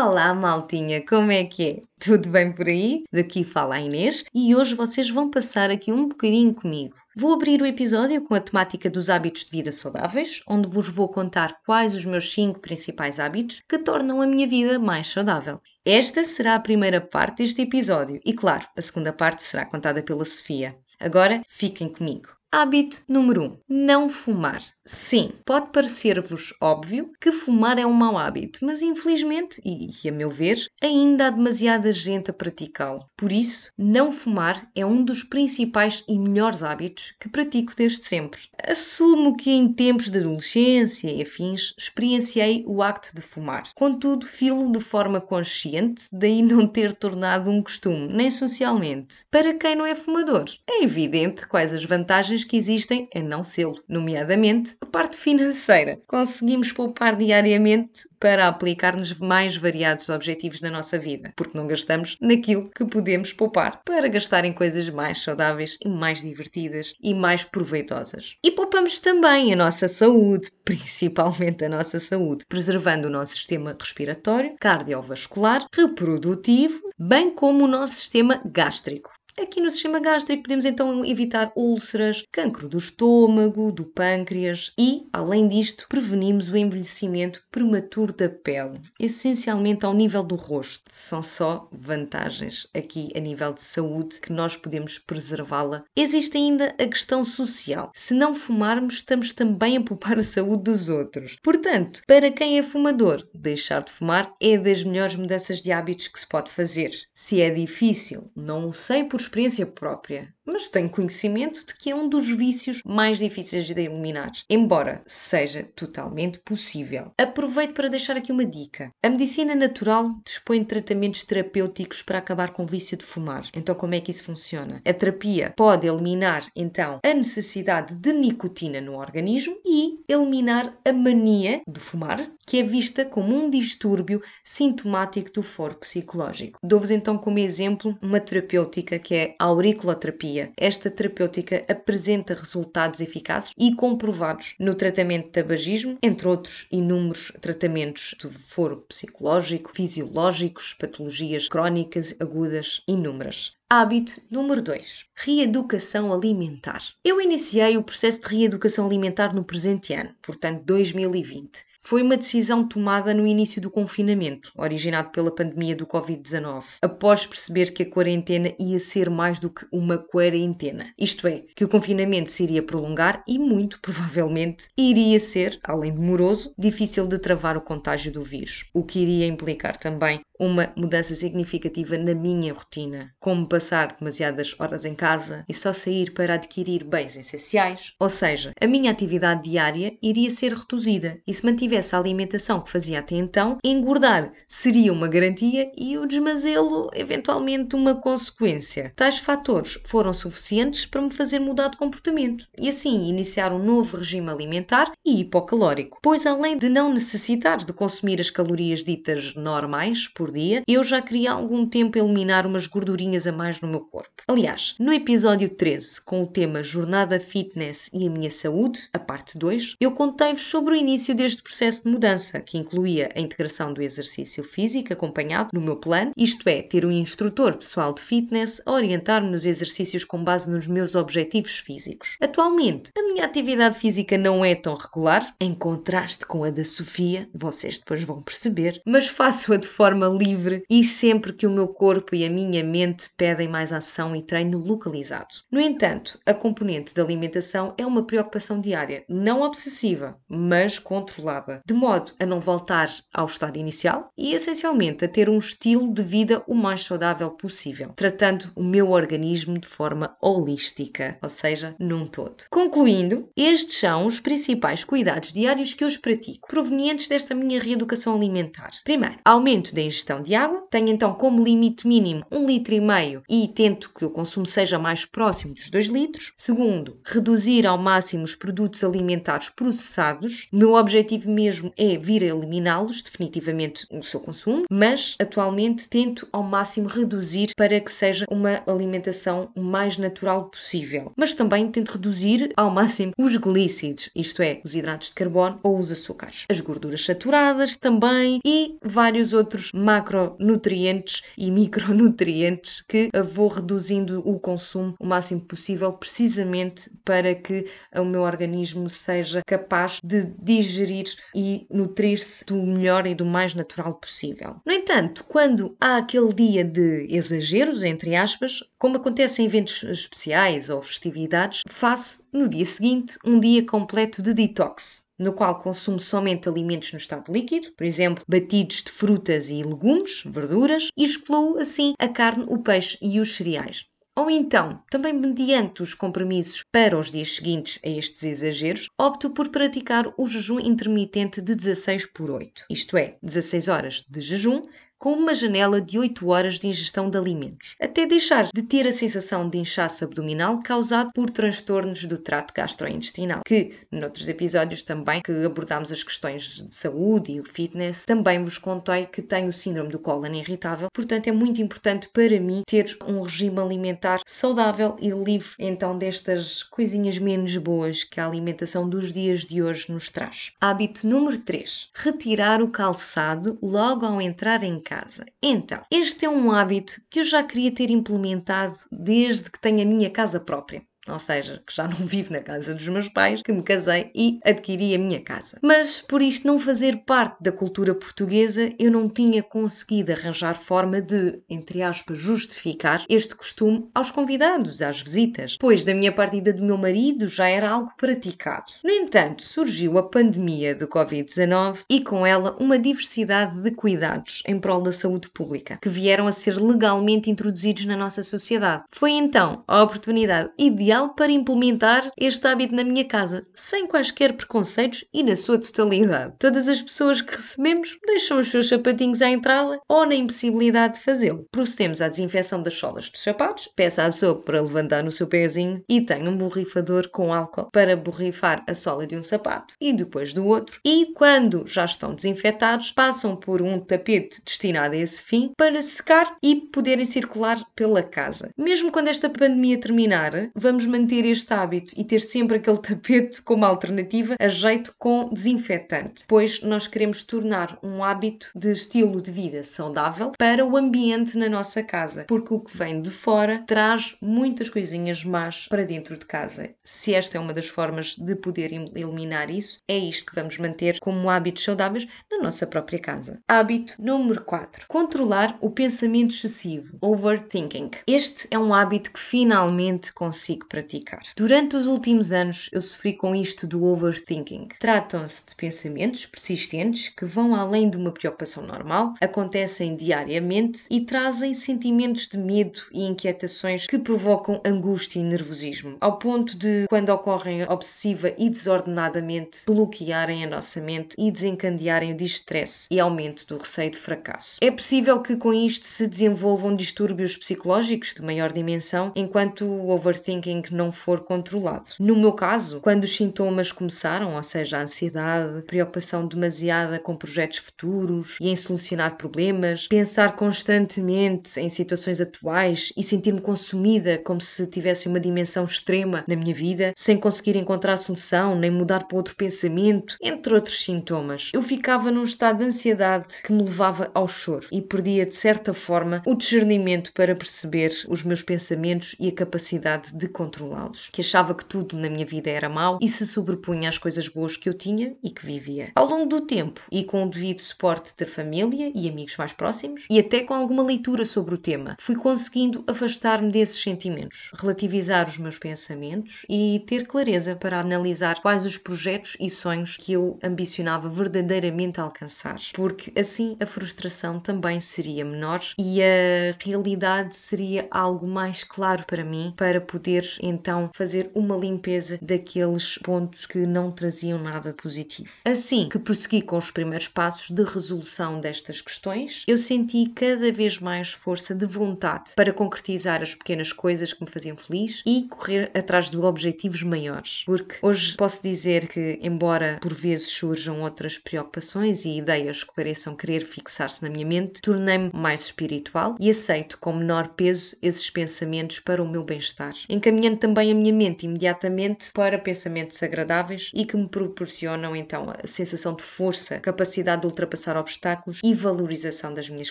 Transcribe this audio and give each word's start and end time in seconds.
Olá, 0.00 0.32
maltinha, 0.32 1.04
como 1.04 1.32
é 1.32 1.42
que 1.42 1.70
é? 1.70 1.80
Tudo 1.98 2.28
bem 2.28 2.52
por 2.52 2.68
aí? 2.68 3.02
Daqui 3.12 3.42
fala 3.42 3.74
a 3.74 3.80
Inês 3.80 4.24
e 4.32 4.54
hoje 4.54 4.76
vocês 4.76 5.10
vão 5.10 5.28
passar 5.28 5.72
aqui 5.72 5.90
um 5.90 6.06
bocadinho 6.06 6.54
comigo. 6.54 6.94
Vou 7.16 7.34
abrir 7.34 7.60
o 7.60 7.66
episódio 7.66 8.22
com 8.22 8.32
a 8.32 8.40
temática 8.40 8.88
dos 8.88 9.10
hábitos 9.10 9.44
de 9.44 9.50
vida 9.50 9.72
saudáveis, 9.72 10.40
onde 10.46 10.68
vos 10.68 10.88
vou 10.88 11.08
contar 11.08 11.58
quais 11.66 11.96
os 11.96 12.04
meus 12.04 12.32
5 12.32 12.60
principais 12.60 13.18
hábitos 13.18 13.60
que 13.68 13.76
tornam 13.76 14.22
a 14.22 14.26
minha 14.26 14.46
vida 14.46 14.78
mais 14.78 15.08
saudável. 15.08 15.60
Esta 15.84 16.22
será 16.22 16.54
a 16.54 16.60
primeira 16.60 17.00
parte 17.00 17.38
deste 17.38 17.62
episódio 17.62 18.20
e, 18.24 18.32
claro, 18.32 18.68
a 18.76 18.80
segunda 18.80 19.12
parte 19.12 19.42
será 19.42 19.66
contada 19.66 20.00
pela 20.00 20.24
Sofia. 20.24 20.78
Agora, 21.00 21.42
fiquem 21.48 21.88
comigo. 21.88 22.37
Hábito 22.50 23.02
número 23.06 23.42
1: 23.42 23.44
um, 23.44 23.56
não 23.68 24.08
fumar. 24.08 24.62
Sim, 24.86 25.32
pode 25.44 25.70
parecer-vos 25.70 26.54
óbvio 26.62 27.12
que 27.20 27.30
fumar 27.30 27.78
é 27.78 27.84
um 27.84 27.92
mau 27.92 28.16
hábito, 28.16 28.60
mas 28.64 28.80
infelizmente, 28.80 29.60
e, 29.62 30.08
a 30.08 30.12
meu 30.12 30.30
ver, 30.30 30.66
ainda 30.80 31.26
há 31.26 31.30
demasiada 31.30 31.92
gente 31.92 32.30
a 32.30 32.32
praticá-lo. 32.32 33.04
Por 33.14 33.30
isso, 33.30 33.70
não 33.76 34.10
fumar 34.10 34.66
é 34.74 34.86
um 34.86 35.04
dos 35.04 35.22
principais 35.22 36.02
e 36.08 36.18
melhores 36.18 36.62
hábitos 36.62 37.12
que 37.20 37.28
pratico 37.28 37.74
desde 37.76 38.06
sempre. 38.06 38.40
Assumo 38.66 39.36
que 39.36 39.50
em 39.50 39.70
tempos 39.70 40.08
de 40.08 40.18
adolescência 40.18 41.12
e 41.12 41.20
afins 41.20 41.74
experienciei 41.76 42.64
o 42.66 42.82
acto 42.82 43.14
de 43.14 43.20
fumar. 43.20 43.64
Contudo, 43.74 44.24
filo 44.26 44.72
de 44.72 44.80
forma 44.80 45.20
consciente, 45.20 46.08
daí 46.10 46.40
não 46.40 46.66
ter 46.66 46.94
tornado 46.94 47.50
um 47.50 47.62
costume, 47.62 48.08
nem 48.08 48.30
socialmente. 48.30 49.26
Para 49.30 49.52
quem 49.52 49.76
não 49.76 49.84
é 49.84 49.94
fumador, 49.94 50.46
é 50.66 50.82
evidente 50.82 51.46
quais 51.46 51.74
as 51.74 51.84
vantagens 51.84 52.37
vantagens 52.38 52.44
que 52.44 52.56
existem 52.56 53.08
em 53.14 53.22
não 53.22 53.42
sê-lo, 53.42 53.82
nomeadamente 53.88 54.76
a 54.80 54.86
parte 54.86 55.16
financeira. 55.16 56.00
Conseguimos 56.06 56.72
poupar 56.72 57.16
diariamente 57.16 58.08
para 58.20 58.48
aplicar-nos 58.48 59.18
mais 59.18 59.56
variados 59.56 60.08
objetivos 60.08 60.60
na 60.60 60.70
nossa 60.70 60.98
vida, 60.98 61.32
porque 61.36 61.56
não 61.56 61.66
gastamos 61.66 62.16
naquilo 62.20 62.70
que 62.70 62.84
podemos 62.84 63.32
poupar 63.32 63.80
para 63.84 64.08
gastar 64.08 64.44
em 64.44 64.52
coisas 64.52 64.88
mais 64.90 65.18
saudáveis 65.22 65.78
e 65.84 65.88
mais 65.88 66.22
divertidas 66.22 66.94
e 67.02 67.14
mais 67.14 67.44
proveitosas. 67.44 68.36
E 68.44 68.50
poupamos 68.50 69.00
também 69.00 69.52
a 69.52 69.56
nossa 69.56 69.88
saúde, 69.88 70.50
principalmente 70.64 71.64
a 71.64 71.68
nossa 71.68 71.98
saúde, 71.98 72.44
preservando 72.48 73.08
o 73.08 73.10
nosso 73.10 73.34
sistema 73.34 73.76
respiratório, 73.78 74.54
cardiovascular, 74.60 75.66
reprodutivo, 75.72 76.80
bem 76.98 77.30
como 77.30 77.64
o 77.64 77.68
nosso 77.68 77.94
sistema 77.94 78.40
gástrico. 78.44 79.17
Aqui 79.40 79.60
no 79.60 79.70
sistema 79.70 80.00
gástrico 80.00 80.42
podemos 80.42 80.64
então 80.64 81.04
evitar 81.04 81.52
úlceras, 81.54 82.24
cancro 82.32 82.68
do 82.68 82.76
estômago, 82.76 83.70
do 83.70 83.84
pâncreas 83.84 84.72
e, 84.76 85.06
além 85.12 85.46
disto, 85.46 85.86
prevenimos 85.88 86.48
o 86.48 86.56
envelhecimento 86.56 87.44
prematuro 87.48 88.12
da 88.12 88.28
pele, 88.28 88.80
essencialmente 88.98 89.86
ao 89.86 89.94
nível 89.94 90.24
do 90.24 90.34
rosto. 90.34 90.86
São 90.90 91.22
só 91.22 91.68
vantagens 91.70 92.66
aqui 92.74 93.10
a 93.14 93.20
nível 93.20 93.52
de 93.52 93.62
saúde 93.62 94.20
que 94.20 94.32
nós 94.32 94.56
podemos 94.56 94.98
preservá-la. 94.98 95.84
Existe 95.94 96.36
ainda 96.36 96.74
a 96.76 96.88
questão 96.88 97.24
social. 97.24 97.92
Se 97.94 98.14
não 98.14 98.34
fumarmos, 98.34 98.94
estamos 98.94 99.32
também 99.32 99.76
a 99.76 99.80
poupar 99.80 100.18
a 100.18 100.24
saúde 100.24 100.64
dos 100.64 100.88
outros. 100.88 101.36
Portanto, 101.44 102.02
para 102.08 102.32
quem 102.32 102.58
é 102.58 102.62
fumador, 102.62 103.22
deixar 103.32 103.84
de 103.84 103.92
fumar 103.92 104.34
é 104.40 104.58
das 104.58 104.82
melhores 104.82 105.14
mudanças 105.14 105.62
de 105.62 105.70
hábitos 105.70 106.08
que 106.08 106.18
se 106.18 106.26
pode 106.26 106.50
fazer. 106.50 106.90
Se 107.14 107.40
é 107.40 107.50
difícil, 107.50 108.32
não 108.34 108.72
sei 108.72 109.04
por 109.04 109.27
experiência 109.28 109.66
própria 109.66 110.34
mas 110.48 110.66
tenho 110.66 110.88
conhecimento 110.88 111.66
de 111.66 111.74
que 111.74 111.90
é 111.90 111.94
um 111.94 112.08
dos 112.08 112.28
vícios 112.28 112.80
mais 112.84 113.18
difíceis 113.18 113.66
de 113.66 113.78
eliminar, 113.78 114.32
embora 114.48 115.02
seja 115.06 115.68
totalmente 115.76 116.38
possível. 116.38 117.12
Aproveito 117.18 117.74
para 117.74 117.90
deixar 117.90 118.16
aqui 118.16 118.32
uma 118.32 118.46
dica. 118.46 118.90
A 119.04 119.10
medicina 119.10 119.54
natural 119.54 120.10
dispõe 120.24 120.60
de 120.60 120.66
tratamentos 120.66 121.22
terapêuticos 121.22 122.00
para 122.00 122.18
acabar 122.18 122.50
com 122.50 122.62
o 122.62 122.66
vício 122.66 122.96
de 122.96 123.04
fumar. 123.04 123.44
Então, 123.54 123.74
como 123.74 123.94
é 123.94 124.00
que 124.00 124.10
isso 124.10 124.24
funciona? 124.24 124.80
A 124.86 124.94
terapia 124.94 125.52
pode 125.54 125.86
eliminar, 125.86 126.46
então, 126.56 126.98
a 127.04 127.14
necessidade 127.14 127.94
de 127.94 128.12
nicotina 128.14 128.80
no 128.80 128.96
organismo 128.96 129.54
e 129.66 130.00
eliminar 130.08 130.74
a 130.82 130.92
mania 130.92 131.60
de 131.68 131.78
fumar, 131.78 132.26
que 132.46 132.58
é 132.58 132.62
vista 132.62 133.04
como 133.04 133.36
um 133.36 133.50
distúrbio 133.50 134.22
sintomático 134.42 135.30
do 135.30 135.42
foro 135.42 135.76
psicológico. 135.76 136.58
Dou-vos 136.62 136.90
então 136.90 137.18
como 137.18 137.38
exemplo 137.38 137.98
uma 138.00 138.18
terapêutica 138.18 138.98
que 138.98 139.07
é 139.14 139.34
a 139.38 139.44
auriculoterapia 139.44 140.52
esta 140.56 140.90
terapêutica 140.90 141.64
apresenta 141.68 142.34
resultados 142.34 143.00
eficazes 143.00 143.52
e 143.58 143.74
comprovados 143.74 144.54
no 144.58 144.74
tratamento 144.74 145.26
de 145.26 145.32
tabagismo, 145.32 145.96
entre 146.02 146.28
outros 146.28 146.66
inúmeros 146.70 147.32
tratamentos 147.40 148.14
de 148.18 148.28
foro 148.28 148.84
psicológico, 148.88 149.70
fisiológicos, 149.74 150.74
patologias 150.74 151.48
crónicas 151.48 152.14
agudas 152.20 152.82
inúmeras. 152.86 153.52
Hábito 153.70 154.20
número 154.30 154.62
2: 154.62 155.06
reeducação 155.14 156.12
alimentar. 156.12 156.82
Eu 157.04 157.20
iniciei 157.20 157.76
o 157.76 157.82
processo 157.82 158.22
de 158.22 158.28
reeducação 158.28 158.86
alimentar 158.86 159.34
no 159.34 159.44
presente 159.44 159.92
ano, 159.92 160.14
portanto 160.22 160.64
2020 160.64 161.68
foi 161.88 162.02
uma 162.02 162.18
decisão 162.18 162.68
tomada 162.68 163.14
no 163.14 163.26
início 163.26 163.62
do 163.62 163.70
confinamento, 163.70 164.52
originado 164.58 165.08
pela 165.08 165.34
pandemia 165.34 165.74
do 165.74 165.86
Covid-19, 165.86 166.62
após 166.82 167.24
perceber 167.24 167.72
que 167.72 167.82
a 167.82 167.88
quarentena 167.88 168.52
ia 168.60 168.78
ser 168.78 169.08
mais 169.08 169.38
do 169.38 169.48
que 169.48 169.66
uma 169.72 169.96
quarentena. 169.96 170.92
Isto 170.98 171.26
é, 171.26 171.44
que 171.56 171.64
o 171.64 171.68
confinamento 171.68 172.30
se 172.30 172.42
iria 172.42 172.62
prolongar 172.62 173.24
e, 173.26 173.38
muito 173.38 173.80
provavelmente, 173.80 174.66
iria 174.76 175.18
ser, 175.18 175.58
além 175.64 175.94
de 175.94 175.98
moroso, 175.98 176.52
difícil 176.58 177.06
de 177.06 177.18
travar 177.18 177.56
o 177.56 177.62
contágio 177.62 178.12
do 178.12 178.20
vírus, 178.20 178.66
o 178.74 178.84
que 178.84 178.98
iria 178.98 179.26
implicar 179.26 179.74
também 179.74 180.20
uma 180.38 180.72
mudança 180.76 181.14
significativa 181.14 181.98
na 181.98 182.14
minha 182.14 182.52
rotina, 182.52 183.12
como 183.18 183.48
passar 183.48 183.96
demasiadas 183.98 184.54
horas 184.58 184.84
em 184.84 184.94
casa 184.94 185.44
e 185.48 185.54
só 185.54 185.72
sair 185.72 186.12
para 186.12 186.34
adquirir 186.34 186.84
bens 186.84 187.16
essenciais, 187.16 187.94
ou 187.98 188.08
seja, 188.08 188.52
a 188.60 188.66
minha 188.66 188.90
atividade 188.90 189.48
diária 189.48 189.96
iria 190.02 190.30
ser 190.30 190.52
reduzida 190.52 191.20
e 191.26 191.34
se 191.34 191.44
mantivesse 191.44 191.94
a 191.94 191.98
alimentação 191.98 192.60
que 192.60 192.70
fazia 192.70 193.00
até 193.00 193.16
então, 193.16 193.58
engordar 193.64 194.30
seria 194.46 194.92
uma 194.92 195.08
garantia 195.08 195.70
e 195.76 195.98
o 195.98 196.06
desmazelo 196.06 196.90
eventualmente 196.94 197.74
uma 197.74 197.94
consequência. 197.94 198.92
Tais 198.94 199.18
fatores 199.18 199.78
foram 199.84 200.12
suficientes 200.12 200.86
para 200.86 201.02
me 201.02 201.10
fazer 201.10 201.38
mudar 201.38 201.68
de 201.68 201.76
comportamento 201.76 202.46
e 202.60 202.68
assim 202.68 203.08
iniciar 203.08 203.52
um 203.52 203.62
novo 203.62 203.96
regime 203.96 204.30
alimentar 204.30 204.92
e 205.04 205.20
hipocalórico, 205.20 205.98
pois 206.02 206.26
além 206.26 206.56
de 206.56 206.68
não 206.68 206.92
necessitar 206.92 207.58
de 207.58 207.72
consumir 207.72 208.20
as 208.20 208.30
calorias 208.30 208.84
ditas 208.84 209.34
normais 209.34 210.06
por 210.08 210.27
por 210.28 210.32
dia, 210.32 210.62
eu 210.68 210.84
já 210.84 211.00
queria 211.00 211.30
há 211.30 211.34
algum 211.34 211.66
tempo 211.66 211.98
eliminar 211.98 212.46
umas 212.46 212.66
gordurinhas 212.66 213.26
a 213.26 213.32
mais 213.32 213.62
no 213.62 213.68
meu 213.68 213.80
corpo. 213.80 214.10
Aliás, 214.28 214.74
no 214.78 214.92
episódio 214.92 215.48
13, 215.48 216.02
com 216.02 216.22
o 216.22 216.26
tema 216.26 216.62
Jornada 216.62 217.18
Fitness 217.18 217.88
e 217.94 218.06
a 218.06 218.10
Minha 218.10 218.30
Saúde, 218.30 218.90
a 218.92 218.98
parte 218.98 219.38
2, 219.38 219.76
eu 219.80 219.92
contei-vos 219.92 220.42
sobre 220.42 220.74
o 220.74 220.76
início 220.76 221.14
deste 221.14 221.42
processo 221.42 221.84
de 221.84 221.90
mudança, 221.90 222.40
que 222.40 222.58
incluía 222.58 223.08
a 223.16 223.20
integração 223.20 223.72
do 223.72 223.80
exercício 223.80 224.44
físico 224.44 224.92
acompanhado 224.92 225.48
no 225.54 225.62
meu 225.62 225.76
plano, 225.76 226.12
isto 226.14 226.46
é, 226.46 226.60
ter 226.60 226.84
um 226.84 226.92
instrutor 226.92 227.56
pessoal 227.56 227.94
de 227.94 228.02
fitness 228.02 228.60
a 228.66 228.72
orientar-me 228.72 229.30
nos 229.30 229.46
exercícios 229.46 230.04
com 230.04 230.22
base 230.22 230.50
nos 230.50 230.66
meus 230.66 230.94
objetivos 230.94 231.58
físicos. 231.58 232.18
Atualmente, 232.20 232.90
a 232.96 233.02
minha 233.02 233.24
atividade 233.24 233.78
física 233.78 234.18
não 234.18 234.44
é 234.44 234.54
tão 234.54 234.74
regular, 234.74 235.34
em 235.40 235.54
contraste 235.54 236.26
com 236.26 236.44
a 236.44 236.50
da 236.50 236.64
Sofia, 236.64 237.30
vocês 237.32 237.78
depois 237.78 238.02
vão 238.02 238.20
perceber, 238.20 238.82
mas 238.84 239.06
faço-a 239.06 239.56
de 239.56 239.66
forma 239.66 240.17
livre 240.18 240.64
e 240.68 240.82
sempre 240.82 241.32
que 241.32 241.46
o 241.46 241.50
meu 241.50 241.68
corpo 241.68 242.14
e 242.14 242.24
a 242.24 242.30
minha 242.30 242.64
mente 242.64 243.10
pedem 243.16 243.48
mais 243.48 243.72
ação 243.72 244.16
e 244.16 244.22
treino 244.22 244.58
localizado. 244.58 245.28
No 245.50 245.60
entanto, 245.60 246.18
a 246.26 246.34
componente 246.34 246.94
da 246.94 247.02
alimentação 247.02 247.74
é 247.78 247.86
uma 247.86 248.02
preocupação 248.02 248.60
diária, 248.60 249.04
não 249.08 249.42
obsessiva, 249.42 250.18
mas 250.28 250.78
controlada, 250.78 251.62
de 251.66 251.74
modo 251.74 252.12
a 252.18 252.26
não 252.26 252.40
voltar 252.40 252.90
ao 253.12 253.26
estado 253.26 253.58
inicial 253.58 254.10
e 254.16 254.32
essencialmente 254.32 255.04
a 255.04 255.08
ter 255.08 255.28
um 255.28 255.38
estilo 255.38 255.92
de 255.92 256.02
vida 256.02 256.42
o 256.46 256.54
mais 256.54 256.82
saudável 256.82 257.30
possível, 257.30 257.92
tratando 257.94 258.50
o 258.56 258.62
meu 258.62 258.90
organismo 258.90 259.58
de 259.58 259.68
forma 259.68 260.16
holística, 260.20 261.18
ou 261.22 261.28
seja, 261.28 261.76
num 261.78 262.06
todo. 262.06 262.44
Concluindo, 262.50 263.28
estes 263.36 263.76
são 263.78 264.06
os 264.06 264.18
principais 264.18 264.84
cuidados 264.84 265.32
diários 265.32 265.74
que 265.74 265.84
eu 265.84 265.88
pratico, 265.98 266.48
provenientes 266.48 267.08
desta 267.08 267.34
minha 267.34 267.60
reeducação 267.60 268.14
alimentar. 268.14 268.70
Primeiro, 268.84 269.18
aumento 269.24 269.74
da 269.74 269.82
ingestão 269.82 270.07
ingestão 270.08 270.22
de 270.22 270.34
água. 270.34 270.66
Tenho 270.70 270.88
então 270.88 271.12
como 271.12 271.44
limite 271.44 271.86
mínimo 271.86 272.24
um 272.32 272.46
litro 272.46 272.74
e 272.74 272.80
meio 272.80 273.22
e 273.28 273.48
tento 273.48 273.92
que 273.92 274.04
o 274.04 274.10
consumo 274.10 274.46
seja 274.46 274.78
mais 274.78 275.04
próximo 275.04 275.54
dos 275.54 275.70
2 275.70 275.86
litros. 275.86 276.32
Segundo, 276.36 276.98
reduzir 277.04 277.66
ao 277.66 277.76
máximo 277.76 278.24
os 278.24 278.34
produtos 278.34 278.82
alimentares 278.82 279.50
processados. 279.50 280.48
O 280.52 280.56
meu 280.56 280.74
objetivo 280.74 281.30
mesmo 281.30 281.70
é 281.76 281.96
vir 281.96 282.22
a 282.24 282.26
eliminá-los 282.26 283.02
definitivamente 283.02 283.86
no 283.92 284.02
seu 284.02 284.20
consumo, 284.20 284.64
mas 284.70 285.16
atualmente 285.20 285.88
tento 285.88 286.26
ao 286.32 286.42
máximo 286.42 286.88
reduzir 286.88 287.52
para 287.56 287.80
que 287.80 287.92
seja 287.92 288.24
uma 288.30 288.62
alimentação 288.66 289.50
mais 289.56 289.98
natural 289.98 290.48
possível. 290.48 291.12
Mas 291.16 291.34
também 291.34 291.70
tento 291.70 291.92
reduzir 291.92 292.52
ao 292.56 292.70
máximo 292.70 293.12
os 293.18 293.36
glícidos, 293.36 294.10
isto 294.14 294.42
é, 294.42 294.60
os 294.64 294.74
hidratos 294.74 295.08
de 295.08 295.14
carbono 295.14 295.58
ou 295.62 295.78
os 295.78 295.90
açúcares. 295.90 296.46
As 296.48 296.60
gorduras 296.60 297.04
saturadas 297.04 297.76
também 297.76 298.40
e 298.44 298.76
vários 298.82 299.32
outros 299.32 299.70
macronutrientes 299.98 301.22
e 301.36 301.50
micronutrientes 301.50 302.82
que 302.82 303.10
vou 303.34 303.48
reduzindo 303.48 304.20
o 304.24 304.38
consumo 304.38 304.94
o 304.98 305.06
máximo 305.06 305.40
possível, 305.40 305.92
precisamente 305.92 306.90
para 307.04 307.34
que 307.34 307.66
o 307.94 308.04
meu 308.04 308.22
organismo 308.22 308.88
seja 308.88 309.42
capaz 309.46 309.98
de 310.02 310.32
digerir 310.40 311.06
e 311.34 311.66
nutrir-se 311.70 312.44
do 312.44 312.62
melhor 312.62 313.06
e 313.06 313.14
do 313.14 313.26
mais 313.26 313.54
natural 313.54 313.94
possível. 313.94 314.56
No 314.64 314.72
entanto, 314.72 315.24
quando 315.24 315.76
há 315.80 315.98
aquele 315.98 316.32
dia 316.32 316.64
de 316.64 317.06
exageros, 317.10 317.82
entre 317.82 318.14
aspas, 318.14 318.62
como 318.78 318.96
acontece 318.96 319.42
em 319.42 319.46
eventos 319.46 319.82
especiais 319.82 320.70
ou 320.70 320.82
festividades, 320.82 321.62
faço 321.68 322.24
no 322.32 322.48
dia 322.48 322.64
seguinte 322.64 323.18
um 323.24 323.40
dia 323.40 323.64
completo 323.66 324.22
de 324.22 324.32
detox 324.34 325.07
no 325.18 325.32
qual 325.32 325.58
consumo 325.58 325.98
somente 325.98 326.48
alimentos 326.48 326.92
no 326.92 326.98
estado 326.98 327.32
líquido, 327.32 327.72
por 327.72 327.84
exemplo, 327.84 328.24
batidos 328.28 328.82
de 328.82 328.92
frutas 328.92 329.50
e 329.50 329.62
legumes, 329.62 330.22
verduras, 330.24 330.88
e 330.96 331.02
excluo 331.02 331.58
assim 331.58 331.94
a 331.98 332.08
carne, 332.08 332.44
o 332.48 332.58
peixe 332.58 332.96
e 333.02 333.18
os 333.18 333.36
cereais. 333.36 333.86
Ou 334.18 334.28
então, 334.28 334.82
também 334.90 335.12
mediante 335.12 335.80
os 335.80 335.94
compromissos 335.94 336.64
para 336.72 336.98
os 336.98 337.08
dias 337.08 337.36
seguintes 337.36 337.78
a 337.84 337.88
estes 337.88 338.24
exageros, 338.24 338.88
opto 338.98 339.30
por 339.30 339.48
praticar 339.48 340.12
o 340.18 340.26
jejum 340.26 340.58
intermitente 340.58 341.40
de 341.40 341.54
16 341.54 342.06
por 342.06 342.28
8, 342.28 342.64
isto 342.68 342.96
é, 342.96 343.16
16 343.22 343.68
horas 343.68 344.04
de 344.10 344.20
jejum, 344.20 344.60
com 344.98 345.12
uma 345.12 345.34
janela 345.34 345.80
de 345.80 345.98
8 345.98 346.26
horas 346.28 346.58
de 346.58 346.66
ingestão 346.66 347.08
de 347.08 347.16
alimentos, 347.16 347.76
até 347.80 348.04
deixar 348.04 348.48
de 348.52 348.62
ter 348.62 348.86
a 348.86 348.92
sensação 348.92 349.48
de 349.48 349.58
inchaço 349.58 350.04
abdominal 350.04 350.60
causado 350.60 351.10
por 351.14 351.30
transtornos 351.30 352.04
do 352.04 352.18
trato 352.18 352.52
gastrointestinal, 352.52 353.42
que, 353.46 353.74
noutros 353.92 354.28
episódios 354.28 354.82
também 354.82 355.22
que 355.22 355.44
abordámos 355.44 355.92
as 355.92 356.02
questões 356.02 356.64
de 356.68 356.74
saúde 356.74 357.32
e 357.32 357.40
o 357.40 357.44
fitness, 357.44 358.04
também 358.04 358.42
vos 358.42 358.58
contei 358.58 359.06
que 359.06 359.22
tenho 359.22 359.48
o 359.48 359.52
síndrome 359.52 359.90
do 359.90 360.00
cólon 360.00 360.34
irritável, 360.34 360.88
portanto 360.92 361.28
é 361.28 361.32
muito 361.32 361.62
importante 361.62 362.08
para 362.12 362.40
mim 362.40 362.62
ter 362.66 362.98
um 363.06 363.22
regime 363.22 363.60
alimentar 363.60 364.20
saudável 364.26 364.96
e 365.00 365.10
livre 365.10 365.50
então 365.58 365.96
destas 365.96 366.62
coisinhas 366.64 367.18
menos 367.18 367.56
boas 367.56 368.02
que 368.02 368.20
a 368.20 368.26
alimentação 368.26 368.88
dos 368.88 369.12
dias 369.12 369.42
de 369.42 369.62
hoje 369.62 369.92
nos 369.92 370.10
traz. 370.10 370.52
Hábito 370.60 371.06
número 371.06 371.38
3: 371.38 371.90
retirar 371.94 372.60
o 372.60 372.68
calçado 372.68 373.56
logo 373.62 374.04
ao 374.04 374.20
entrar 374.20 374.64
em 374.64 374.80
casa. 374.88 375.26
Então, 375.42 375.82
este 375.90 376.24
é 376.24 376.30
um 376.30 376.50
hábito 376.50 377.02
que 377.10 377.20
eu 377.20 377.24
já 377.24 377.42
queria 377.42 377.70
ter 377.74 377.90
implementado 377.90 378.74
desde 378.90 379.50
que 379.50 379.60
tenho 379.60 379.82
a 379.82 379.84
minha 379.84 380.08
casa 380.08 380.40
própria 380.40 380.82
ou 381.12 381.18
seja, 381.18 381.62
que 381.66 381.74
já 381.74 381.86
não 381.86 381.96
vivo 382.06 382.32
na 382.32 382.40
casa 382.40 382.74
dos 382.74 382.88
meus 382.88 383.08
pais, 383.08 383.42
que 383.42 383.52
me 383.52 383.62
casei 383.62 384.10
e 384.14 384.38
adquiri 384.44 384.94
a 384.94 384.98
minha 384.98 385.20
casa. 385.20 385.58
Mas 385.62 386.02
por 386.02 386.22
isto 386.22 386.46
não 386.46 386.58
fazer 386.58 387.04
parte 387.04 387.42
da 387.42 387.52
cultura 387.52 387.94
portuguesa, 387.94 388.72
eu 388.78 388.90
não 388.90 389.08
tinha 389.08 389.42
conseguido 389.42 390.12
arranjar 390.12 390.54
forma 390.54 391.00
de, 391.00 391.40
entre 391.48 391.82
aspas, 391.82 392.18
justificar 392.18 393.04
este 393.08 393.34
costume 393.34 393.88
aos 393.94 394.10
convidados, 394.10 394.82
às 394.82 395.00
visitas, 395.00 395.56
pois 395.58 395.84
da 395.84 395.94
minha 395.94 396.12
partida 396.12 396.52
do 396.52 396.64
meu 396.64 396.76
marido 396.76 397.26
já 397.26 397.48
era 397.48 397.70
algo 397.70 397.92
praticado. 397.96 398.72
No 398.84 398.90
entanto, 398.90 399.44
surgiu 399.44 399.98
a 399.98 400.02
pandemia 400.02 400.74
do 400.74 400.88
Covid-19 400.88 401.84
e 401.88 402.00
com 402.00 402.26
ela 402.26 402.56
uma 402.58 402.78
diversidade 402.78 403.60
de 403.62 403.70
cuidados 403.70 404.42
em 404.46 404.58
prol 404.58 404.82
da 404.82 404.92
saúde 404.92 405.28
pública, 405.30 405.78
que 405.80 405.88
vieram 405.88 406.26
a 406.26 406.32
ser 406.32 406.60
legalmente 406.60 407.30
introduzidos 407.30 407.84
na 407.84 407.96
nossa 407.96 408.22
sociedade. 408.22 408.84
Foi 408.88 409.12
então 409.12 409.62
a 409.66 409.82
oportunidade 409.82 410.50
ideal 410.58 410.97
para 411.06 411.30
implementar 411.30 412.10
este 412.16 412.46
hábito 412.46 412.74
na 412.74 412.82
minha 412.82 413.04
casa, 413.04 413.42
sem 413.54 413.86
quaisquer 413.86 414.32
preconceitos 414.32 415.04
e 415.12 415.22
na 415.22 415.36
sua 415.36 415.58
totalidade. 415.58 416.34
Todas 416.38 416.68
as 416.68 416.80
pessoas 416.80 417.20
que 417.20 417.34
recebemos 417.34 417.98
deixam 418.06 418.38
os 418.40 418.48
seus 418.48 418.68
sapatinhos 418.68 419.20
à 419.20 419.28
entrada 419.28 419.80
ou 419.88 420.06
na 420.06 420.14
impossibilidade 420.14 420.94
de 420.94 421.00
fazê-lo. 421.00 421.46
Procedemos 421.50 422.00
à 422.00 422.08
desinfecção 422.08 422.62
das 422.62 422.74
solas 422.74 423.10
dos 423.10 423.22
sapatos, 423.22 423.68
peço 423.76 424.00
à 424.00 424.06
pessoa 424.06 424.40
para 424.40 424.62
levantar 424.62 425.04
no 425.04 425.10
seu 425.10 425.26
pezinho 425.26 425.82
e 425.88 426.00
tenho 426.00 426.30
um 426.30 426.36
borrifador 426.36 427.08
com 427.10 427.34
álcool 427.34 427.70
para 427.70 427.96
borrifar 427.96 428.64
a 428.66 428.74
sola 428.74 429.06
de 429.06 429.16
um 429.16 429.22
sapato 429.22 429.74
e 429.80 429.92
depois 429.92 430.32
do 430.32 430.46
outro. 430.46 430.80
E 430.84 431.12
quando 431.14 431.64
já 431.66 431.84
estão 431.84 432.14
desinfetados, 432.14 432.90
passam 432.92 433.36
por 433.36 433.60
um 433.60 433.78
tapete 433.78 434.40
destinado 434.44 434.94
a 434.94 434.98
esse 434.98 435.22
fim 435.22 435.52
para 435.56 435.80
secar 435.82 436.36
e 436.42 436.56
poderem 436.56 437.04
circular 437.04 437.62
pela 437.74 438.02
casa. 438.02 438.50
Mesmo 438.56 438.90
quando 438.90 439.08
esta 439.08 439.28
pandemia 439.28 439.78
terminar, 439.78 440.50
vamos 440.54 440.77
manter 440.86 441.24
este 441.24 441.52
hábito 441.52 441.94
e 441.96 442.04
ter 442.04 442.20
sempre 442.20 442.56
aquele 442.56 442.78
tapete 442.82 443.42
como 443.42 443.64
alternativa 443.64 444.36
a 444.38 444.48
jeito 444.48 444.94
com 444.98 445.28
desinfetante, 445.32 446.24
pois 446.28 446.62
nós 446.62 446.86
queremos 446.86 447.22
tornar 447.22 447.78
um 447.82 448.02
hábito 448.02 448.50
de 448.54 448.72
estilo 448.72 449.20
de 449.20 449.30
vida 449.30 449.62
saudável 449.64 450.32
para 450.38 450.64
o 450.64 450.76
ambiente 450.76 451.36
na 451.36 451.48
nossa 451.48 451.82
casa, 451.82 452.24
porque 452.26 452.54
o 452.54 452.60
que 452.60 452.76
vem 452.76 453.00
de 453.00 453.10
fora 453.10 453.62
traz 453.66 454.16
muitas 454.20 454.68
coisinhas 454.68 455.24
más 455.24 455.66
para 455.68 455.84
dentro 455.84 456.16
de 456.16 456.26
casa. 456.26 456.70
Se 456.82 457.14
esta 457.14 457.36
é 457.36 457.40
uma 457.40 457.52
das 457.52 457.68
formas 457.68 458.16
de 458.16 458.34
poder 458.36 458.72
eliminar 458.72 459.50
isso, 459.50 459.80
é 459.88 459.96
isto 459.96 460.26
que 460.26 460.34
vamos 460.34 460.58
manter 460.58 460.98
como 461.00 461.30
hábitos 461.30 461.64
saudáveis 461.64 462.06
na 462.30 462.42
nossa 462.42 462.66
própria 462.66 462.98
casa. 462.98 463.40
Hábito 463.48 463.94
número 463.98 464.42
4: 464.44 464.86
controlar 464.88 465.56
o 465.60 465.70
pensamento 465.70 466.34
excessivo, 466.34 466.96
overthinking. 467.00 467.90
Este 468.06 468.46
é 468.50 468.58
um 468.58 468.74
hábito 468.74 469.12
que 469.12 469.20
finalmente 469.20 470.12
consigo 470.12 470.66
praticar. 470.68 471.22
Durante 471.36 471.76
os 471.76 471.86
últimos 471.86 472.32
anos 472.32 472.68
eu 472.72 472.82
sofri 472.82 473.14
com 473.14 473.34
isto 473.34 473.66
do 473.66 473.84
overthinking. 473.84 474.68
Tratam-se 474.78 475.46
de 475.46 475.54
pensamentos 475.54 476.26
persistentes 476.26 477.08
que 477.08 477.24
vão 477.24 477.54
além 477.54 477.88
de 477.88 477.96
uma 477.96 478.12
preocupação 478.12 478.66
normal, 478.66 479.14
acontecem 479.20 479.96
diariamente 479.96 480.86
e 480.90 481.00
trazem 481.00 481.54
sentimentos 481.54 482.28
de 482.28 482.38
medo 482.38 482.80
e 482.92 483.04
inquietações 483.04 483.86
que 483.86 483.98
provocam 483.98 484.60
angústia 484.64 485.20
e 485.20 485.24
nervosismo, 485.24 485.96
ao 486.00 486.18
ponto 486.18 486.56
de, 486.56 486.86
quando 486.88 487.10
ocorrem 487.10 487.62
obsessiva 487.64 488.32
e 488.38 488.50
desordenadamente, 488.50 489.60
bloquearem 489.66 490.44
a 490.44 490.48
nossa 490.48 490.80
mente 490.80 491.14
e 491.18 491.30
desencadearem 491.30 492.12
o 492.12 492.16
distresse 492.16 492.88
e 492.90 493.00
aumento 493.00 493.46
do 493.46 493.58
receio 493.58 493.90
de 493.90 493.98
fracasso. 493.98 494.58
É 494.60 494.70
possível 494.70 495.20
que 495.22 495.36
com 495.36 495.52
isto 495.52 495.86
se 495.86 496.06
desenvolvam 496.06 496.74
distúrbios 496.74 497.36
psicológicos 497.36 498.14
de 498.14 498.22
maior 498.22 498.52
dimensão, 498.52 499.12
enquanto 499.14 499.64
o 499.64 499.90
overthinking 499.90 500.57
que 500.62 500.74
não 500.74 500.90
for 500.92 501.20
controlado. 501.20 501.90
No 501.98 502.16
meu 502.16 502.32
caso, 502.32 502.80
quando 502.80 503.04
os 503.04 503.14
sintomas 503.14 503.72
começaram, 503.72 504.34
ou 504.34 504.42
seja, 504.42 504.78
a 504.78 504.82
ansiedade, 504.82 505.62
preocupação 505.62 506.26
demasiada 506.26 506.98
com 506.98 507.16
projetos 507.16 507.58
futuros 507.58 508.36
e 508.40 508.48
em 508.48 508.56
solucionar 508.56 509.16
problemas, 509.16 509.86
pensar 509.88 510.36
constantemente 510.36 511.58
em 511.60 511.68
situações 511.68 512.20
atuais 512.20 512.92
e 512.96 513.02
sentir-me 513.02 513.40
consumida 513.40 514.18
como 514.18 514.40
se 514.40 514.66
tivesse 514.66 515.08
uma 515.08 515.20
dimensão 515.20 515.64
extrema 515.64 516.24
na 516.26 516.36
minha 516.36 516.54
vida, 516.54 516.92
sem 516.96 517.16
conseguir 517.16 517.56
encontrar 517.56 517.96
solução 517.96 518.58
nem 518.58 518.70
mudar 518.70 519.04
para 519.04 519.16
outro 519.16 519.36
pensamento, 519.36 520.16
entre 520.20 520.54
outros 520.54 520.82
sintomas. 520.82 521.50
Eu 521.52 521.62
ficava 521.62 522.10
num 522.10 522.22
estado 522.22 522.58
de 522.58 522.64
ansiedade 522.64 523.42
que 523.42 523.52
me 523.52 523.62
levava 523.62 524.10
ao 524.14 524.28
choro 524.28 524.66
e 524.72 524.80
perdia 524.80 525.26
de 525.26 525.34
certa 525.34 525.72
forma 525.72 526.22
o 526.26 526.34
discernimento 526.34 527.12
para 527.12 527.34
perceber 527.34 527.92
os 528.08 528.22
meus 528.22 528.42
pensamentos 528.42 529.14
e 529.18 529.28
a 529.28 529.32
capacidade 529.32 530.14
de 530.14 530.28
controlá-los, 530.48 531.10
que 531.12 531.20
achava 531.20 531.54
que 531.54 531.64
tudo 531.64 531.96
na 531.98 532.08
minha 532.08 532.24
vida 532.24 532.50
era 532.50 532.68
mau 532.68 532.98
e 533.02 533.08
se 533.08 533.26
sobrepunha 533.26 533.88
às 533.88 533.98
coisas 533.98 534.28
boas 534.28 534.56
que 534.56 534.68
eu 534.68 534.74
tinha 534.74 535.14
e 535.22 535.30
que 535.30 535.44
vivia. 535.44 535.92
Ao 535.94 536.06
longo 536.06 536.26
do 536.26 536.40
tempo, 536.40 536.80
e 536.90 537.04
com 537.04 537.24
o 537.24 537.28
devido 537.28 537.60
suporte 537.60 538.14
da 538.16 538.24
família 538.24 538.90
e 538.94 539.08
amigos 539.08 539.36
mais 539.36 539.52
próximos, 539.52 540.06
e 540.10 540.18
até 540.18 540.40
com 540.40 540.54
alguma 540.54 540.82
leitura 540.82 541.24
sobre 541.24 541.54
o 541.54 541.58
tema, 541.58 541.96
fui 542.00 542.16
conseguindo 542.16 542.82
afastar-me 542.86 543.50
desses 543.50 543.82
sentimentos, 543.82 544.50
relativizar 544.54 545.28
os 545.28 545.36
meus 545.36 545.58
pensamentos 545.58 546.46
e 546.48 546.82
ter 546.86 547.06
clareza 547.06 547.54
para 547.54 547.80
analisar 547.80 548.40
quais 548.40 548.64
os 548.64 548.78
projetos 548.78 549.36
e 549.38 549.50
sonhos 549.50 549.96
que 549.96 550.12
eu 550.12 550.38
ambicionava 550.42 551.08
verdadeiramente 551.08 552.00
alcançar, 552.00 552.58
porque 552.72 553.12
assim 553.18 553.56
a 553.60 553.66
frustração 553.66 554.40
também 554.40 554.80
seria 554.80 555.24
menor 555.24 555.60
e 555.78 556.00
a 556.02 556.54
realidade 556.64 557.36
seria 557.36 557.86
algo 557.90 558.26
mais 558.26 558.64
claro 558.64 559.04
para 559.06 559.24
mim 559.24 559.52
para 559.56 559.80
poder 559.80 560.37
então 560.40 560.90
fazer 560.94 561.30
uma 561.34 561.56
limpeza 561.56 562.18
daqueles 562.20 562.98
pontos 562.98 563.46
que 563.46 563.58
não 563.58 563.90
traziam 563.90 564.38
nada 564.38 564.72
positivo. 564.72 565.30
Assim 565.44 565.88
que 565.88 565.98
prossegui 565.98 566.42
com 566.42 566.56
os 566.56 566.70
primeiros 566.70 567.08
passos 567.08 567.50
de 567.50 567.62
resolução 567.62 568.40
destas 568.40 568.80
questões, 568.80 569.44
eu 569.46 569.58
senti 569.58 570.10
cada 570.14 570.50
vez 570.52 570.78
mais 570.78 571.12
força 571.12 571.54
de 571.54 571.66
vontade 571.66 572.32
para 572.36 572.52
concretizar 572.52 573.22
as 573.22 573.34
pequenas 573.34 573.72
coisas 573.72 574.12
que 574.12 574.22
me 574.24 574.30
faziam 574.30 574.56
feliz 574.56 575.02
e 575.06 575.26
correr 575.28 575.70
atrás 575.74 576.10
de 576.10 576.18
objetivos 576.18 576.82
maiores. 576.82 577.42
Porque 577.46 577.76
hoje 577.82 578.16
posso 578.16 578.42
dizer 578.42 578.88
que, 578.88 579.18
embora 579.22 579.78
por 579.80 579.94
vezes 579.94 580.28
surjam 580.28 580.80
outras 580.80 581.18
preocupações 581.18 582.04
e 582.04 582.18
ideias 582.18 582.62
que 582.64 582.74
pareçam 582.74 583.16
querer 583.16 583.44
fixar-se 583.44 584.02
na 584.02 584.10
minha 584.10 584.26
mente, 584.26 584.60
tornei-me 584.60 585.10
mais 585.12 585.42
espiritual 585.42 586.16
e 586.20 586.30
aceito 586.30 586.78
com 586.78 586.92
menor 586.92 587.28
peso 587.28 587.76
esses 587.82 588.10
pensamentos 588.10 588.80
para 588.80 589.02
o 589.02 589.08
meu 589.08 589.22
bem-estar, 589.24 589.74
encaminhando 589.88 590.27
também 590.36 590.70
a 590.70 590.74
minha 590.74 590.92
mente 590.92 591.26
imediatamente 591.26 592.10
para 592.12 592.38
pensamentos 592.38 593.02
agradáveis 593.02 593.70
e 593.74 593.84
que 593.84 593.96
me 593.96 594.08
proporcionam 594.08 594.94
então 594.94 595.26
a 595.30 595.46
sensação 595.46 595.94
de 595.94 596.02
força, 596.02 596.60
capacidade 596.60 597.22
de 597.22 597.26
ultrapassar 597.26 597.76
obstáculos 597.76 598.40
e 598.44 598.54
valorização 598.54 599.32
das 599.32 599.48
minhas 599.48 599.70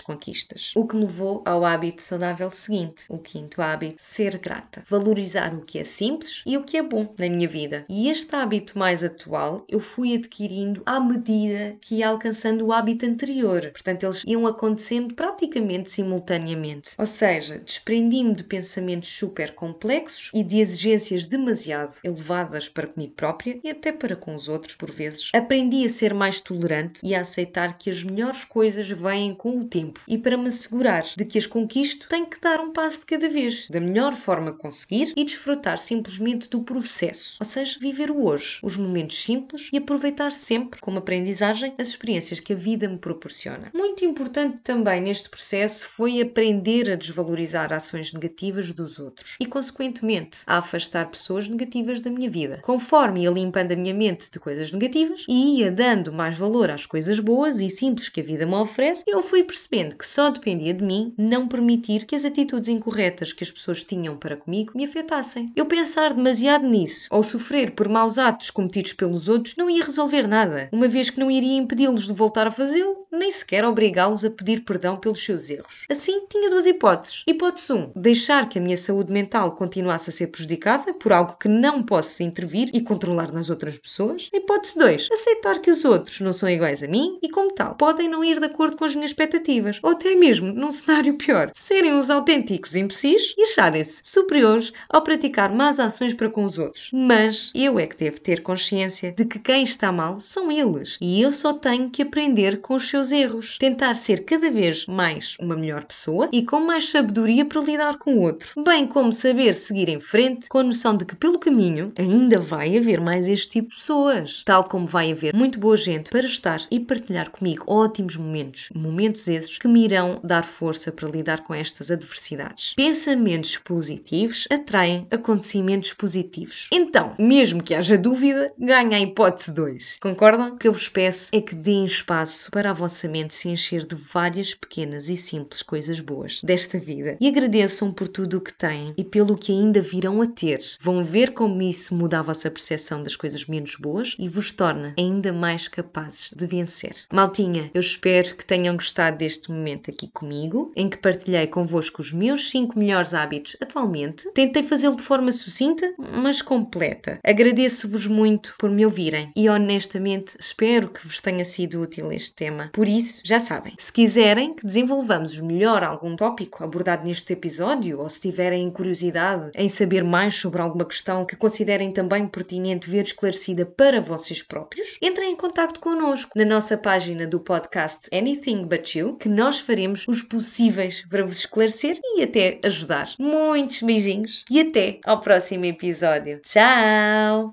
conquistas. 0.00 0.72
O 0.76 0.86
que 0.86 0.96
me 0.96 1.02
levou 1.02 1.42
ao 1.44 1.64
hábito 1.64 2.02
saudável 2.02 2.50
seguinte, 2.50 3.04
o 3.08 3.18
quinto 3.18 3.62
hábito, 3.62 3.96
ser 3.98 4.38
grata, 4.38 4.82
valorizar 4.88 5.54
o 5.54 5.62
que 5.62 5.78
é 5.78 5.84
simples 5.84 6.42
e 6.46 6.56
o 6.56 6.64
que 6.64 6.76
é 6.76 6.82
bom 6.82 7.06
na 7.18 7.28
minha 7.28 7.48
vida. 7.48 7.84
E 7.88 8.08
este 8.08 8.34
hábito 8.34 8.78
mais 8.78 9.04
atual 9.04 9.64
eu 9.68 9.80
fui 9.80 10.14
adquirindo 10.14 10.82
à 10.84 11.00
medida 11.00 11.76
que 11.80 11.96
ia 11.96 12.08
alcançando 12.08 12.66
o 12.66 12.72
hábito 12.72 13.06
anterior. 13.06 13.70
Portanto, 13.72 14.04
eles 14.04 14.24
iam 14.26 14.46
acontecendo 14.46 15.14
praticamente 15.14 15.90
simultaneamente. 15.90 16.90
Ou 16.98 17.06
seja, 17.06 17.58
desprendi-me 17.58 18.34
de 18.34 18.44
pensamentos 18.44 19.10
super 19.10 19.54
complexos 19.54 20.30
e 20.34 20.42
de 20.48 20.60
exigências 20.60 21.26
demasiado 21.26 22.00
elevadas 22.02 22.68
para 22.68 22.86
comigo 22.86 23.12
própria 23.14 23.60
e 23.62 23.68
até 23.68 23.92
para 23.92 24.16
com 24.16 24.34
os 24.34 24.48
outros, 24.48 24.74
por 24.74 24.90
vezes. 24.90 25.30
Aprendi 25.34 25.84
a 25.84 25.90
ser 25.90 26.14
mais 26.14 26.40
tolerante 26.40 27.00
e 27.04 27.14
a 27.14 27.20
aceitar 27.20 27.76
que 27.76 27.90
as 27.90 28.02
melhores 28.02 28.44
coisas 28.44 28.88
vêm 28.88 29.34
com 29.34 29.58
o 29.58 29.64
tempo. 29.64 30.00
E 30.08 30.16
para 30.16 30.38
me 30.38 30.48
assegurar 30.48 31.04
de 31.16 31.24
que 31.24 31.38
as 31.38 31.46
conquisto, 31.46 32.08
tenho 32.08 32.26
que 32.26 32.40
dar 32.40 32.60
um 32.60 32.72
passo 32.72 33.00
de 33.00 33.06
cada 33.06 33.28
vez, 33.28 33.68
da 33.68 33.80
melhor 33.80 34.14
forma 34.14 34.52
conseguir 34.52 35.12
e 35.16 35.24
desfrutar 35.24 35.76
simplesmente 35.76 36.48
do 36.48 36.62
processo. 36.62 37.36
Ou 37.40 37.46
seja, 37.46 37.78
viver 37.80 38.10
o 38.10 38.24
hoje, 38.24 38.58
os 38.62 38.76
momentos 38.76 39.20
simples 39.20 39.68
e 39.72 39.76
aproveitar 39.76 40.32
sempre, 40.32 40.80
como 40.80 40.98
aprendizagem, 40.98 41.74
as 41.78 41.88
experiências 41.88 42.40
que 42.40 42.52
a 42.52 42.56
vida 42.56 42.88
me 42.88 42.98
proporciona. 42.98 43.70
Muito 43.74 44.04
importante 44.04 44.58
também 44.62 45.00
neste 45.00 45.28
processo 45.28 45.88
foi 45.88 46.20
aprender 46.20 46.90
a 46.90 46.96
desvalorizar 46.96 47.72
ações 47.72 48.12
negativas 48.12 48.72
dos 48.72 48.98
outros 48.98 49.36
e, 49.40 49.46
consequentemente, 49.46 50.37
a 50.46 50.58
afastar 50.58 51.10
pessoas 51.10 51.48
negativas 51.48 52.00
da 52.00 52.10
minha 52.10 52.30
vida. 52.30 52.60
Conforme 52.62 53.22
ia 53.22 53.30
limpando 53.30 53.72
a 53.72 53.76
minha 53.76 53.94
mente 53.94 54.30
de 54.30 54.38
coisas 54.38 54.70
negativas 54.72 55.24
e 55.28 55.58
ia 55.58 55.70
dando 55.70 56.12
mais 56.12 56.36
valor 56.36 56.70
às 56.70 56.86
coisas 56.86 57.20
boas 57.20 57.60
e 57.60 57.70
simples 57.70 58.08
que 58.08 58.20
a 58.20 58.24
vida 58.24 58.46
me 58.46 58.54
oferece, 58.54 59.04
eu 59.06 59.22
fui 59.22 59.42
percebendo 59.42 59.96
que 59.96 60.06
só 60.06 60.30
dependia 60.30 60.74
de 60.74 60.84
mim 60.84 61.12
não 61.16 61.48
permitir 61.48 62.04
que 62.04 62.14
as 62.14 62.24
atitudes 62.24 62.68
incorretas 62.68 63.32
que 63.32 63.44
as 63.44 63.50
pessoas 63.50 63.84
tinham 63.84 64.16
para 64.16 64.36
comigo 64.36 64.72
me 64.74 64.84
afetassem. 64.84 65.52
Eu 65.54 65.66
pensar 65.66 66.14
demasiado 66.14 66.66
nisso 66.66 67.08
ou 67.10 67.22
sofrer 67.22 67.72
por 67.72 67.88
maus 67.88 68.18
atos 68.18 68.50
cometidos 68.50 68.92
pelos 68.92 69.28
outros 69.28 69.54
não 69.56 69.70
ia 69.70 69.84
resolver 69.84 70.26
nada, 70.26 70.68
uma 70.72 70.88
vez 70.88 71.10
que 71.10 71.20
não 71.20 71.30
iria 71.30 71.58
impedi-los 71.58 72.06
de 72.06 72.12
voltar 72.12 72.46
a 72.46 72.50
fazê-lo, 72.50 73.06
nem 73.10 73.30
sequer 73.30 73.64
obrigá-los 73.64 74.24
a 74.24 74.30
pedir 74.30 74.64
perdão 74.64 74.96
pelos 74.96 75.24
seus 75.24 75.48
erros. 75.50 75.86
Assim, 75.90 76.26
tinha 76.28 76.50
duas 76.50 76.66
hipóteses. 76.66 77.24
Hipótese 77.26 77.72
1: 77.72 77.92
deixar 77.96 78.48
que 78.48 78.58
a 78.58 78.62
minha 78.62 78.76
saúde 78.76 79.12
mental 79.12 79.52
continuasse 79.52 80.10
a 80.10 80.12
ser 80.18 80.28
prejudicada 80.28 80.92
por 80.94 81.12
algo 81.12 81.36
que 81.38 81.48
não 81.48 81.82
posso 81.82 82.22
intervir 82.22 82.70
e 82.74 82.80
controlar 82.80 83.32
nas 83.32 83.50
outras 83.50 83.78
pessoas. 83.78 84.28
Hipótese 84.32 84.78
2: 84.78 85.08
aceitar 85.12 85.60
que 85.60 85.70
os 85.70 85.84
outros 85.84 86.20
não 86.20 86.32
são 86.32 86.48
iguais 86.48 86.82
a 86.82 86.88
mim 86.88 87.18
e, 87.22 87.28
como 87.28 87.52
tal, 87.52 87.74
podem 87.74 88.08
não 88.08 88.24
ir 88.24 88.38
de 88.38 88.46
acordo 88.46 88.76
com 88.76 88.84
as 88.84 88.94
minhas 88.94 89.10
expectativas, 89.10 89.78
ou 89.82 89.90
até 89.90 90.14
mesmo, 90.14 90.52
num 90.52 90.70
cenário 90.70 91.16
pior, 91.16 91.50
serem 91.54 91.92
os 91.98 92.10
autênticos 92.10 92.74
imbecis 92.74 93.34
e 93.36 93.42
acharem-se 93.42 94.00
superiores 94.02 94.72
ao 94.88 95.02
praticar 95.02 95.52
más 95.52 95.78
ações 95.78 96.14
para 96.14 96.30
com 96.30 96.44
os 96.44 96.58
outros. 96.58 96.90
Mas 96.92 97.52
eu 97.54 97.78
é 97.78 97.86
que 97.86 97.96
devo 97.96 98.20
ter 98.20 98.42
consciência 98.42 99.12
de 99.12 99.24
que 99.24 99.38
quem 99.38 99.62
está 99.62 99.92
mal 99.92 100.20
são 100.20 100.50
eles 100.50 100.98
e 101.00 101.22
eu 101.22 101.32
só 101.32 101.52
tenho 101.52 101.90
que 101.90 102.02
aprender 102.02 102.60
com 102.60 102.74
os 102.74 102.88
seus 102.88 103.12
erros, 103.12 103.56
tentar 103.58 103.94
ser 103.94 104.24
cada 104.24 104.50
vez 104.50 104.86
mais 104.86 105.36
uma 105.40 105.56
melhor 105.56 105.84
pessoa 105.84 106.28
e 106.32 106.44
com 106.44 106.60
mais 106.60 106.90
sabedoria 106.90 107.44
para 107.44 107.60
lidar 107.60 107.98
com 107.98 108.14
o 108.14 108.20
outro, 108.20 108.62
bem 108.62 108.86
como 108.86 109.12
saber 109.12 109.54
seguir 109.54 109.88
em 109.88 110.00
frente 110.08 110.48
com 110.48 110.58
a 110.58 110.62
noção 110.62 110.96
de 110.96 111.04
que 111.04 111.14
pelo 111.14 111.38
caminho 111.38 111.92
ainda 111.98 112.40
vai 112.40 112.78
haver 112.78 112.98
mais 112.98 113.28
este 113.28 113.50
tipo 113.50 113.68
de 113.68 113.76
pessoas, 113.76 114.42
tal 114.42 114.64
como 114.64 114.86
vai 114.86 115.12
haver 115.12 115.34
muito 115.34 115.58
boa 115.58 115.76
gente 115.76 116.08
para 116.08 116.24
estar 116.24 116.66
e 116.70 116.80
partilhar 116.80 117.30
comigo 117.30 117.64
ótimos 117.66 118.16
momentos, 118.16 118.70
momentos 118.74 119.28
esses 119.28 119.58
que 119.58 119.68
me 119.68 119.84
irão 119.84 120.18
dar 120.24 120.46
força 120.46 120.90
para 120.90 121.10
lidar 121.10 121.42
com 121.42 121.52
estas 121.52 121.90
adversidades. 121.90 122.72
Pensamentos 122.74 123.58
positivos 123.58 124.48
atraem 124.50 125.06
acontecimentos 125.10 125.92
positivos. 125.92 126.68
Então, 126.72 127.12
mesmo 127.18 127.62
que 127.62 127.74
haja 127.74 127.98
dúvida, 127.98 128.50
ganha 128.58 128.96
a 128.96 129.00
hipótese 129.00 129.52
2. 129.52 129.98
Concordam? 130.00 130.54
O 130.54 130.56
que 130.56 130.68
eu 130.68 130.72
vos 130.72 130.88
peço 130.88 131.28
é 131.34 131.40
que 131.42 131.54
deem 131.54 131.84
espaço 131.84 132.50
para 132.50 132.70
a 132.70 132.74
vossa 132.74 133.06
mente 133.08 133.34
se 133.34 133.50
encher 133.50 133.84
de 133.84 133.94
várias 133.94 134.54
pequenas 134.54 135.10
e 135.10 135.18
simples 135.18 135.60
coisas 135.60 136.00
boas 136.00 136.40
desta 136.42 136.78
vida 136.78 137.18
e 137.20 137.28
agradeçam 137.28 137.92
por 137.92 138.08
tudo 138.08 138.38
o 138.38 138.40
que 138.40 138.54
têm 138.54 138.94
e 138.96 139.04
pelo 139.04 139.36
que 139.36 139.52
ainda 139.52 139.82
virão 139.98 140.22
a 140.22 140.26
ter. 140.28 140.60
Vão 140.80 141.02
ver 141.02 141.32
como 141.32 141.60
isso 141.60 141.92
muda 141.92 142.20
a 142.20 142.22
vossa 142.22 142.48
percepção 142.48 143.02
das 143.02 143.16
coisas 143.16 143.46
menos 143.46 143.74
boas 143.74 144.14
e 144.16 144.28
vos 144.28 144.52
torna 144.52 144.94
ainda 144.96 145.32
mais 145.32 145.66
capazes 145.66 146.30
de 146.36 146.46
vencer. 146.46 146.94
Maltinha, 147.12 147.68
eu 147.74 147.80
espero 147.80 148.36
que 148.36 148.44
tenham 148.44 148.76
gostado 148.76 149.18
deste 149.18 149.50
momento 149.50 149.90
aqui 149.90 150.06
comigo, 150.06 150.72
em 150.76 150.88
que 150.88 150.98
partilhei 150.98 151.48
convosco 151.48 152.00
os 152.00 152.12
meus 152.12 152.48
5 152.50 152.78
melhores 152.78 153.12
hábitos 153.12 153.56
atualmente. 153.60 154.30
Tentei 154.32 154.62
fazê-lo 154.62 154.96
de 154.96 155.02
forma 155.02 155.32
sucinta, 155.32 155.92
mas 155.98 156.40
completa. 156.40 157.18
Agradeço-vos 157.24 158.06
muito 158.06 158.54
por 158.56 158.70
me 158.70 158.86
ouvirem 158.86 159.32
e 159.34 159.48
honestamente 159.48 160.36
espero 160.38 160.90
que 160.90 161.04
vos 161.04 161.20
tenha 161.20 161.44
sido 161.44 161.82
útil 161.82 162.12
este 162.12 162.36
tema. 162.36 162.70
Por 162.72 162.86
isso, 162.86 163.20
já 163.24 163.40
sabem, 163.40 163.74
se 163.76 163.92
quiserem 163.92 164.54
que 164.54 164.64
desenvolvamos 164.64 165.40
melhor 165.40 165.82
algum 165.82 166.14
tópico 166.14 166.62
abordado 166.62 167.04
neste 167.04 167.32
episódio 167.32 167.98
ou 167.98 168.08
se 168.08 168.20
tiverem 168.20 168.70
curiosidade 168.70 169.50
em 169.56 169.68
saber 169.88 170.04
mais 170.04 170.34
sobre 170.34 170.60
alguma 170.60 170.84
questão 170.84 171.24
que 171.24 171.34
considerem 171.34 171.90
também 171.90 172.28
pertinente 172.28 172.90
ver 172.90 173.04
esclarecida 173.04 173.64
para 173.64 174.02
vocês 174.02 174.42
próprios, 174.42 174.98
entrem 175.00 175.32
em 175.32 175.36
contato 175.36 175.80
connosco 175.80 176.32
na 176.36 176.44
nossa 176.44 176.76
página 176.76 177.26
do 177.26 177.40
podcast 177.40 178.06
Anything 178.12 178.66
But 178.66 178.94
You, 178.94 179.16
que 179.16 179.30
nós 179.30 179.58
faremos 179.58 180.04
os 180.06 180.20
possíveis 180.22 181.06
para 181.08 181.24
vos 181.24 181.38
esclarecer 181.38 181.98
e 182.16 182.22
até 182.22 182.60
ajudar. 182.62 183.08
Muitos 183.18 183.80
beijinhos 183.80 184.44
e 184.50 184.60
até 184.60 185.00
ao 185.06 185.20
próximo 185.20 185.64
episódio. 185.64 186.38
Tchau! 186.42 187.46